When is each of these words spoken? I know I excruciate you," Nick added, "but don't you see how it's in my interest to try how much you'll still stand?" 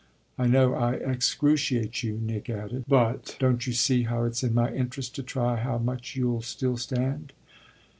I 0.35 0.47
know 0.47 0.73
I 0.73 0.93
excruciate 0.93 2.01
you," 2.01 2.17
Nick 2.17 2.49
added, 2.49 2.85
"but 2.87 3.35
don't 3.37 3.67
you 3.67 3.73
see 3.73 4.01
how 4.05 4.23
it's 4.23 4.41
in 4.43 4.51
my 4.51 4.73
interest 4.73 5.13
to 5.17 5.21
try 5.21 5.57
how 5.57 5.77
much 5.77 6.15
you'll 6.15 6.41
still 6.41 6.77
stand?" 6.77 7.33